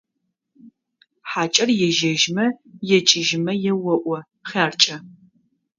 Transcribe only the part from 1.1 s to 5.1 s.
ХьакӀэр ежьэжьмэ, екӀыжьымэ еоӀо: «ХъяркӀэ!».